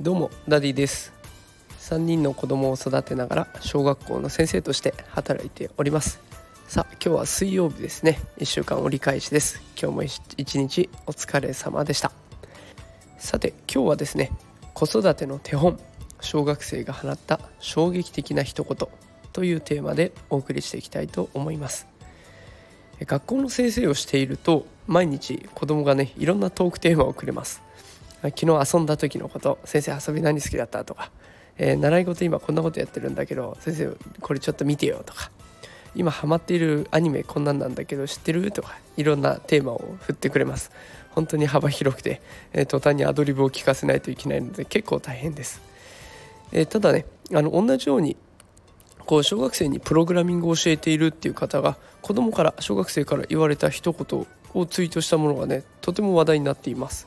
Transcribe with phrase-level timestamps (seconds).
[0.00, 1.12] どうもダディです。
[1.80, 6.20] 3人の子供を育てながら小学校の先生として働いております。
[6.66, 8.18] さあ今日は水曜日ですね。
[8.38, 9.60] 1週間折り返しです。
[9.80, 12.12] 今日も一日お疲れ様でした。
[13.18, 14.32] さて今日はですね
[14.72, 15.78] 子育ての手本
[16.20, 18.88] 小学生が放った衝撃的な一言
[19.32, 21.86] というテーマでお送りしていきたいと思います。
[23.00, 27.62] 学校の先生をしていると毎日子供がねいろんなトークテーマをくれます。
[28.22, 31.12] 昨日遊んだ時のこと先生遊び何好きだったとか、
[31.56, 35.30] えー、習い事今こんなことやってるんだけど先生これちょっと見てよとか。
[35.94, 40.70] 今ハマっているアニメこんなんなんだけど知ってるとかいろんなテーマを振ってくれます。
[41.18, 42.20] 本当に幅広くて、
[42.52, 45.60] えー、途端にアドリブを聞かせないといけないので結構大変です、
[46.52, 48.16] えー、ただねあの同じように
[49.04, 57.06] こう小学生にプログラミングを教えているっていう方が子供から小学生から言われた一言をツイートしたものがねとても話題になっています。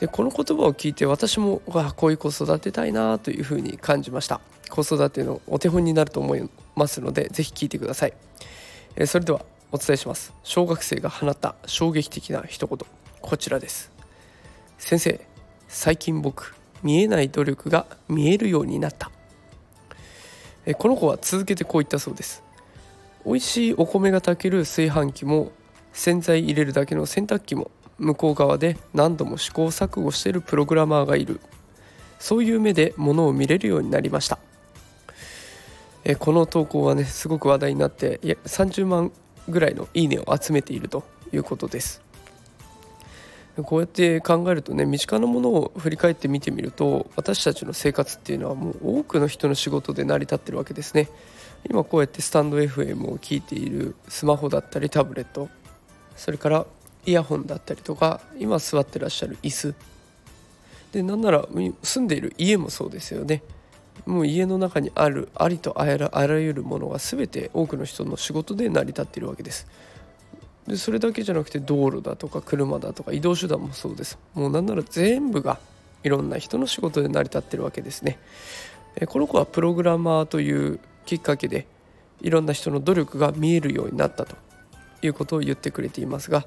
[0.00, 4.40] でこの言葉を聞いて私もわこういう子育てたいなというふうに感じました。
[4.68, 8.12] 子育てのお手本になると思いますのでぜひ聞いてください、
[8.96, 10.32] えそれではお伝えします。
[10.44, 12.78] 小学生が放った衝撃的な一言。
[13.20, 13.90] こちらです。
[14.78, 15.20] 先生
[15.66, 19.10] 最近僕見えない努力が見えるようになった。
[20.76, 22.42] この子は続けてこう言ったそうです。
[23.24, 25.50] 美味しいお米が炊ける炊飯器も
[25.98, 31.40] 洗剤入れるだけの洗濯機も向こう側で何度も試行錯誤しているプログラマーがいる。
[32.20, 34.38] そういう目でものを見れるようになりました。
[36.04, 39.10] えこの投稿はねすごく話題になっていや30万
[39.48, 42.00] ぐらいのいいねを集めているということです。
[43.64, 51.08] こうやって考えるとね身近なものを振り返って見てみると私たちの生活っていうのはもう多くの人の仕事で成り立ってるわけですね。
[51.68, 55.48] 今こうやってスタンド FM を聞いているスマホだったりタブレット
[56.18, 56.66] それから
[57.06, 59.74] イヤホンだったりとか今座ってらっしゃる椅子。
[60.92, 61.46] でなんなら
[61.82, 63.42] 住んでいる家もそうですよね。
[64.04, 69.66] もう家の中にあるありとあらゆるものが全て多くの人の仕事で成り立っているわけです。
[70.66, 74.18] でそれだけじゃなくて道路だとか車だとか移動手段もそうです。
[74.34, 75.60] もうなんなら全部が
[76.02, 78.18] いろんな人の仕事で成り立ってるわけですね。
[79.08, 81.66] この子はプログラマーというきっかけで
[82.20, 84.36] いろんな人の努力が見えるようになったと。
[85.02, 86.46] いうことを言ってくれていますが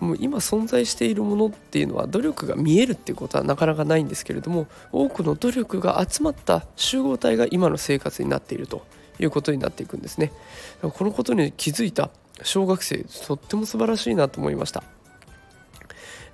[0.00, 8.84] もう今存在しているものっていうのは努力が見えるっていうことはなかなかないんですけれども多くの努力が集まった集合体が今の生活になっていると
[9.18, 10.30] いうことになっていくんですね。
[10.82, 12.10] このことに気づいた
[12.42, 14.84] 小学生とっても素晴らしいなと思いました、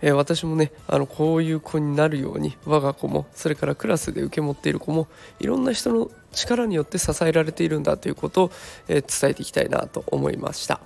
[0.00, 5.06] えー、私もねあのこういう子になるように我が子もそれからクラスで受け持っている子も
[5.38, 8.50] いろんな人の力によって支えられているんだということを、
[8.88, 10.80] えー、伝えていきたいなと思いました。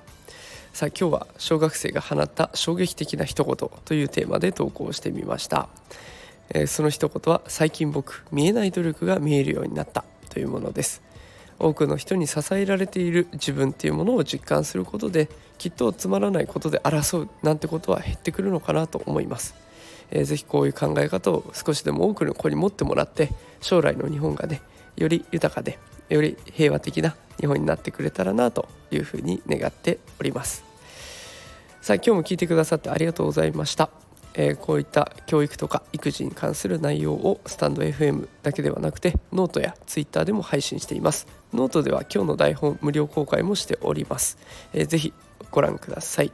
[0.77, 5.71] さあ今日は小学生が放った衝撃的な一言というテーマで投稿してみました、
[6.51, 11.01] えー、その一言は最近僕見えない努力が見えるようになったというものです。
[11.59, 19.55] 多くの人に支えられている自分っていうものを実感することできっとつまらないことで争うなんてことは減ってくるのかなと思います、
[20.11, 23.31] えー、ぜひこういう考え方を少しでも多くの子に持ってもらって
[23.63, 24.61] 将来の日本がね
[24.97, 25.79] より豊かで
[26.09, 30.65] より平和的な日本になってくれたらなというふうに願っております。
[31.81, 33.91] さあ今日も聞いてくださってありがとうございました。
[34.39, 41.27] えー、こういった教育とか育児に関する内容をスタンド FM だけではなくてノートやツイッターでも配信しています。
[41.55, 44.37] ノートでは今日の台本無料公開もしております、
[44.75, 45.13] えー、ぜひ
[45.51, 46.33] ご覧ください、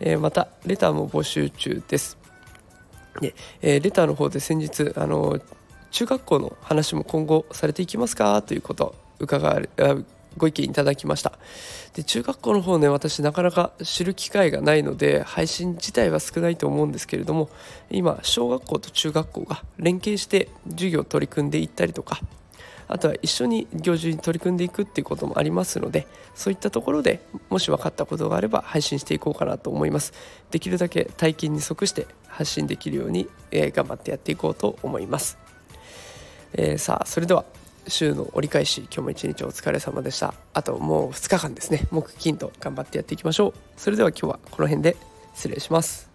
[0.00, 2.18] えー、またレターも募集中です。
[3.20, 5.40] で、えレターの方で先日あの
[5.94, 8.42] 中学校の話も今後されていきますか？
[8.42, 9.68] ということ伺われ
[10.36, 11.38] ご意見いただきました。
[11.94, 17.48] で中学校の方ね私なかなか知る機会がないので配信自体は少ないと思うんですけれども
[17.92, 22.18] 今小学校と中学校が連携して授業を取り組んでいったりとか
[22.88, 30.12] あとは一緒に行事に取り組んでいくっていうこともありますのでそういったところでもし分かったことがあれば配信していこうかなと思います。
[30.50, 35.38] できるだけ体験に即して発信できるように、えー、頑張ってやっていこうと思います、
[36.54, 37.44] えー、さあそれでは
[37.86, 40.34] 週の折り返し今日も一日お疲れ様でした。
[40.54, 41.86] あともう2日間ですね。
[41.90, 43.54] 木金と頑張ってやっていきましょう。
[43.76, 44.96] それでは今日はこの辺で
[45.34, 46.13] 失礼します。